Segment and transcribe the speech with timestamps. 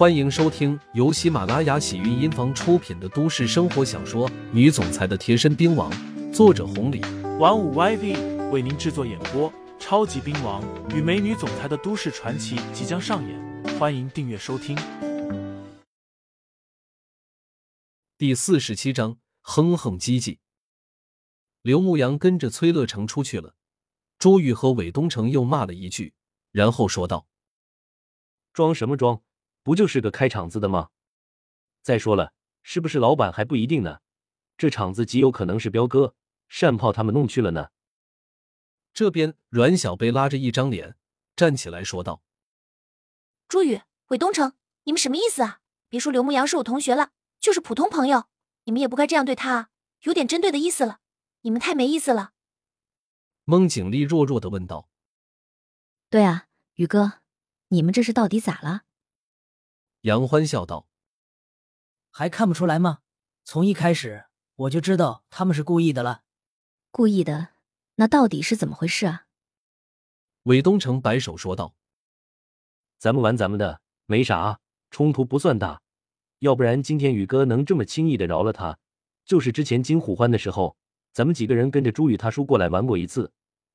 [0.00, 5.92] 欢迎收听由喜马拉雅喜韵音房出品的都市生活小说《女总裁的贴身兵王》，
[6.32, 7.02] 作者红礼，
[7.38, 9.52] 玩五 YV 为您制作演播。
[9.78, 10.64] 超级兵王
[10.96, 14.74] 与美女总裁的都市传奇即将上演，欢迎订阅收听。
[18.16, 20.38] 第四十七章，哼哼唧唧。
[21.60, 23.54] 刘牧阳跟着崔乐成出去了，
[24.18, 26.14] 朱宇和韦东城又骂了一句，
[26.52, 27.26] 然后说道
[28.54, 29.20] ：“装什么装？
[29.62, 30.90] 不就是个开场子的吗？
[31.82, 34.00] 再说了，是不是老板还不一定呢？
[34.56, 36.14] 这场子极有可能是彪哥、
[36.60, 37.68] 单炮他们弄去了呢。”
[38.92, 40.96] 这边阮小贝拉着一张脸
[41.36, 42.22] 站起来说道
[43.48, 45.60] ：“朱宇、韦东城，你们什么意思啊？
[45.88, 48.26] 别说刘牧阳是我同学了，就是普通朋友，
[48.64, 49.68] 你们也不该这样对他啊，
[50.02, 50.98] 有点针对的意思了。
[51.42, 52.32] 你们太没意思了。”
[53.44, 54.88] 孟景丽弱弱的问道
[56.10, 57.20] ：“对啊，宇哥，
[57.68, 58.82] 你们这是到底咋了？”
[60.02, 60.86] 杨欢笑道
[62.10, 63.00] ：“还看不出来吗？
[63.44, 64.26] 从一开始
[64.56, 66.22] 我就知道他们是故意的了。
[66.90, 67.48] 故意的。”
[67.96, 69.26] 那到底是怎么回事啊？
[70.44, 71.74] 韦东城摆手说道
[72.96, 75.82] ：“咱们玩咱们的，没啥冲突，不算大。
[76.38, 78.78] 要不然今天宇哥能这么轻易的饶了他，
[79.26, 80.78] 就是之前金虎欢的时候，
[81.12, 83.30] 咱们几个人跟着朱宇他叔过来玩过一次，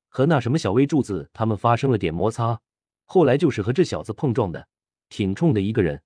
[0.10, 2.60] 和那什么小薇柱子他们发生了点摩擦，
[3.04, 4.68] 后来就是和这小子碰撞的，
[5.10, 6.02] 挺冲的一个人。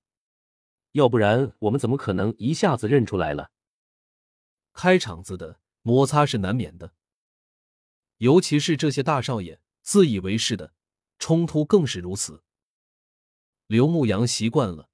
[0.93, 3.51] 要不然我们怎么可能一下子认出来了？
[4.73, 6.93] 开场子的摩擦是难免的。”
[8.17, 10.73] 尤其是这些大少爷自以为是的
[11.19, 12.43] 冲突更是如此。
[13.67, 14.89] 刘牧阳习惯了，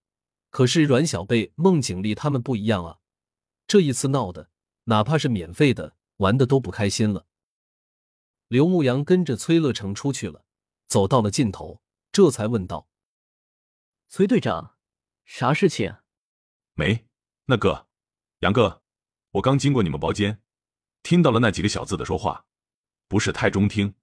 [0.51, 2.99] 可是阮小贝、孟景丽他们不一样啊！
[3.65, 4.51] 这一次闹的，
[4.83, 7.25] 哪怕是免费的，玩的都不开心了。
[8.47, 10.45] 刘牧阳跟着崔乐成出去了，
[10.87, 12.87] 走到了尽头，这才问道
[14.07, 14.74] ：“崔队长，
[15.25, 15.97] 啥事情
[16.73, 17.07] ？”“没，
[17.45, 17.87] 那个
[18.39, 18.81] 杨哥，
[19.31, 20.41] 我刚经过你们包间，
[21.03, 22.45] 听到了那几个小子的说话。”
[23.07, 23.93] 不是太中听，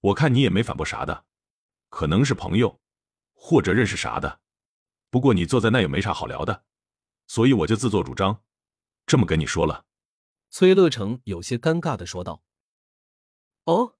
[0.00, 1.26] 我看你也没反驳啥的，
[1.90, 2.80] 可能是朋友
[3.34, 4.40] 或者认识啥的。
[5.10, 6.64] 不过你坐在那也没啥好聊的，
[7.26, 8.42] 所以我就自作主张
[9.04, 9.84] 这么跟你说了。
[10.48, 12.42] 崔乐成有些尴尬的说道
[13.64, 13.98] ：“哦，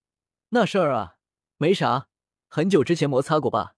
[0.48, 1.18] 那事儿啊，
[1.58, 2.08] 没啥，
[2.48, 3.76] 很久之前摩擦过吧，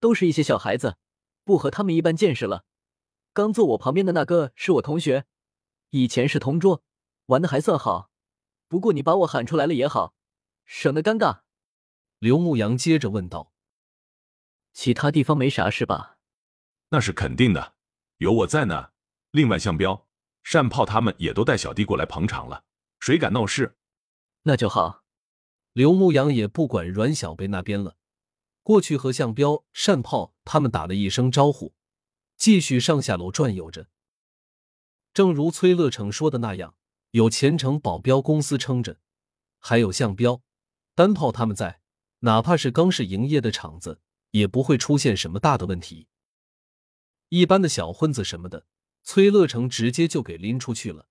[0.00, 0.98] 都是一些小孩子，
[1.44, 2.64] 不和他们一般见识了。
[3.32, 5.26] 刚坐我旁边的那个是我同学，
[5.90, 6.82] 以前是同桌，
[7.26, 8.10] 玩的还算好。”
[8.66, 10.14] 不过你把我喊出来了也好，
[10.64, 11.42] 省得尴尬。
[12.18, 13.52] 刘牧阳接着问道
[14.72, 16.16] ：“其他地方没啥事吧？”
[16.90, 17.74] 那是肯定的，
[18.16, 18.90] 有我在呢。
[19.30, 20.08] 另外，向彪、
[20.42, 22.64] 单炮他们也都带小弟过来捧场了，
[22.98, 23.76] 谁敢闹事？
[24.42, 25.04] 那就好。
[25.72, 27.96] 刘牧阳也不管阮小贝那边了，
[28.64, 31.74] 过去和向彪、单炮他们打了一声招呼，
[32.36, 33.86] 继续上下楼转悠着。
[35.12, 36.74] 正如崔乐成说的那样。
[37.12, 38.98] 有前程保镖公司撑着，
[39.60, 40.42] 还有向彪、
[40.96, 41.80] 单炮他们在，
[42.18, 44.00] 哪怕是刚是营业的厂子，
[44.32, 46.08] 也不会出现什么大的问题。
[47.28, 48.66] 一般的小混子什么的，
[49.04, 51.06] 崔乐成直接就给拎出去了。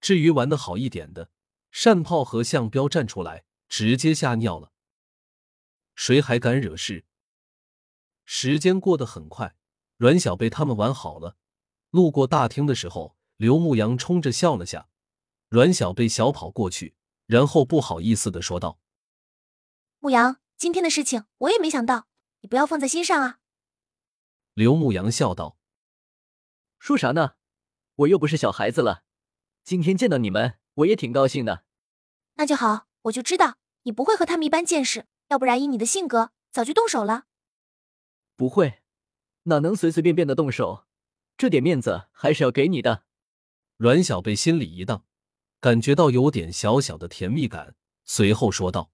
[0.00, 1.30] 至于玩的好一点的，
[1.72, 4.70] 单炮和向彪站出来，直接吓尿了。
[5.96, 7.04] 谁还敢惹事？
[8.24, 9.56] 时间过得很快，
[9.96, 11.36] 阮小贝他们玩好了，
[11.90, 13.16] 路过大厅的时候。
[13.36, 14.88] 刘牧阳冲着笑了下，
[15.50, 16.94] 阮小贝小跑过去，
[17.26, 18.80] 然后不好意思的说道
[20.00, 22.06] ：“牧阳，今天的事情我也没想到，
[22.40, 23.40] 你不要放在心上啊。”
[24.54, 25.58] 刘牧阳笑道
[26.80, 27.34] ：“说啥呢？
[27.96, 29.04] 我又不是小孩子了，
[29.62, 31.66] 今天见到你们，我也挺高兴的。”
[32.36, 37.24] 那就好，我就知道你不会和他们一般见识，要不然以你的性格，早就动手了。
[38.36, 38.82] 不会，
[39.44, 40.86] 哪能随随便便的动手？
[41.36, 43.04] 这点面子还是要给你的。
[43.76, 45.04] 阮小贝心里一荡，
[45.60, 48.90] 感觉到有点小小的甜蜜感，随后说道：“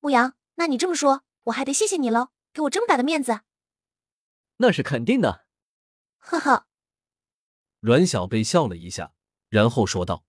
[0.00, 3.40] 牧阳，那你这么说，我还得谢谢你喽，给我这么大的面子。”
[4.58, 5.46] 那是肯定的。
[6.18, 6.66] 呵呵。
[7.80, 9.14] 阮小贝笑了一下，
[9.48, 10.24] 然后说道：“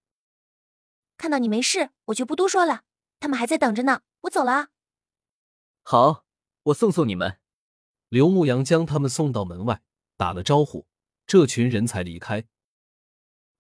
[1.18, 2.84] 看到你没事，我就不多说了。
[3.20, 4.70] 他们还在等着呢，我走了啊。”
[5.88, 6.26] 好，
[6.64, 7.40] 我送送你们。
[8.10, 9.84] 刘牧阳将他们送到门外，
[10.18, 10.88] 打了招呼，
[11.28, 12.48] 这群人才离开。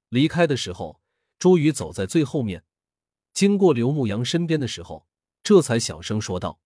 [0.09, 0.99] 离开的时候，
[1.37, 2.65] 朱宇走在最后面，
[3.31, 5.07] 经过刘牧阳身边的时候，
[5.43, 6.59] 这才小声说道：“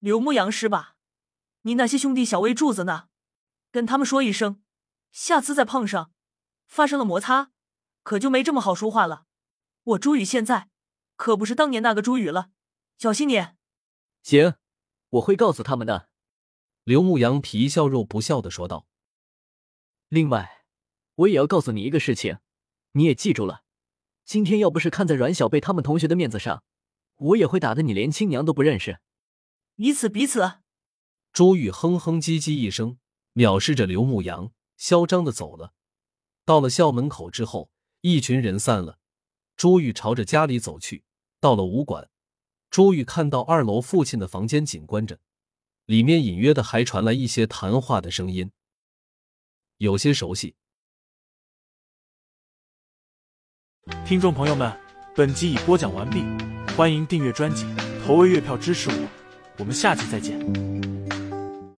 [0.00, 0.96] 刘牧阳是吧？
[1.62, 3.08] 你那些兄弟小魏柱子呢？
[3.70, 4.62] 跟他们说一声，
[5.10, 6.12] 下次再碰上，
[6.66, 7.52] 发生了摩擦，
[8.02, 9.24] 可就没这么好说话了。
[9.82, 10.68] 我朱宇现在
[11.16, 12.50] 可不是当年那个朱宇了，
[12.98, 13.55] 小心点。”
[14.26, 14.56] 行，
[15.10, 16.08] 我会告诉他们的。
[16.82, 18.88] 刘牧阳皮笑肉不笑的说道。
[20.08, 20.64] 另外，
[21.14, 22.38] 我也要告诉你一个事情，
[22.94, 23.62] 你也记住了。
[24.24, 26.64] 今天要不是看在阮小贝他们同学的面子上，
[27.18, 28.98] 我也会打得你连亲娘都不认识。
[29.76, 30.54] 彼此彼此。
[31.32, 32.98] 朱玉哼哼唧唧一声，
[33.34, 35.72] 藐视着刘牧阳，嚣张的走了。
[36.44, 37.70] 到了校门口之后，
[38.00, 38.98] 一群人散了。
[39.56, 41.04] 朱玉朝着家里走去。
[41.38, 42.10] 到了武馆，
[42.76, 45.18] 朱玉看到二楼父亲的房间紧关着，
[45.86, 48.50] 里面隐约的还传来一些谈话的声音，
[49.78, 50.56] 有些熟悉。
[54.04, 54.78] 听众朋友们，
[55.14, 56.22] 本集已播讲完毕，
[56.76, 57.64] 欢迎订阅专辑，
[58.04, 59.08] 投喂月票支持我，
[59.56, 60.75] 我们下集再见。